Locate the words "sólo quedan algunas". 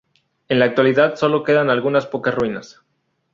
1.15-2.07